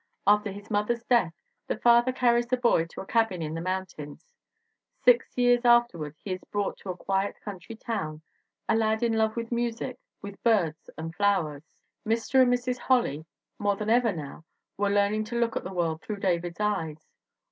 [0.25, 1.35] After his mother's death
[1.67, 4.33] the father carries the boy to a cabin in the mountains.
[4.95, 8.23] Six years afterward he is brought to a quiet country town
[8.67, 11.65] a lad in love with music, with birds and flowers.
[12.03, 12.41] "Mr.
[12.41, 12.79] and Mrs.
[12.79, 13.25] Holly,
[13.59, 14.43] more than ever now,
[14.75, 16.97] were learning to look at the world through David's eyes.